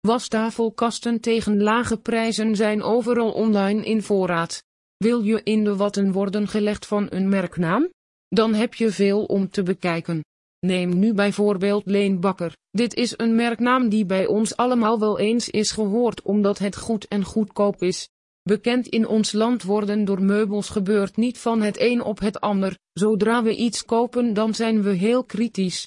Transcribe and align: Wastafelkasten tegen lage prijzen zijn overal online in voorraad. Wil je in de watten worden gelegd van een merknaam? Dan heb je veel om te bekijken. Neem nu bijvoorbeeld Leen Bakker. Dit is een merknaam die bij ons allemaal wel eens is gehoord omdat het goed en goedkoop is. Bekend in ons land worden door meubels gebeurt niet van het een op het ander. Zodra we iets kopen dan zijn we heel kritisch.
Wastafelkasten 0.00 1.20
tegen 1.20 1.62
lage 1.62 1.96
prijzen 1.96 2.56
zijn 2.56 2.82
overal 2.82 3.32
online 3.32 3.84
in 3.84 4.02
voorraad. 4.02 4.64
Wil 4.96 5.22
je 5.22 5.40
in 5.42 5.64
de 5.64 5.76
watten 5.76 6.12
worden 6.12 6.48
gelegd 6.48 6.86
van 6.86 7.06
een 7.10 7.28
merknaam? 7.28 7.88
Dan 8.28 8.54
heb 8.54 8.74
je 8.74 8.90
veel 8.90 9.24
om 9.24 9.50
te 9.50 9.62
bekijken. 9.62 10.24
Neem 10.66 10.98
nu 10.98 11.14
bijvoorbeeld 11.14 11.86
Leen 11.86 12.20
Bakker. 12.20 12.56
Dit 12.70 12.94
is 12.94 13.14
een 13.16 13.34
merknaam 13.34 13.88
die 13.88 14.06
bij 14.06 14.26
ons 14.26 14.56
allemaal 14.56 14.98
wel 14.98 15.18
eens 15.18 15.48
is 15.48 15.70
gehoord 15.70 16.22
omdat 16.22 16.58
het 16.58 16.76
goed 16.76 17.08
en 17.08 17.24
goedkoop 17.24 17.82
is. 17.82 18.08
Bekend 18.42 18.86
in 18.86 19.06
ons 19.06 19.32
land 19.32 19.62
worden 19.62 20.04
door 20.04 20.22
meubels 20.22 20.68
gebeurt 20.68 21.16
niet 21.16 21.38
van 21.38 21.62
het 21.62 21.80
een 21.80 22.02
op 22.02 22.20
het 22.20 22.40
ander. 22.40 22.78
Zodra 22.92 23.42
we 23.42 23.56
iets 23.56 23.84
kopen 23.84 24.34
dan 24.34 24.54
zijn 24.54 24.82
we 24.82 24.90
heel 24.90 25.24
kritisch. 25.24 25.78